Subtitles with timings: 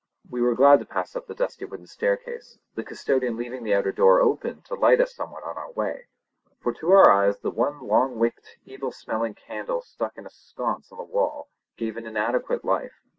[0.27, 3.91] We were glad to pass up the dusty wooden staircase, the custodian leaving the outer
[3.91, 6.07] door open to light us somewhat on our way;
[6.59, 10.91] for to our eyes the one long wick'd, evil smelling candle stuck in a sconce
[10.91, 12.93] on the wall gave an inadequate light.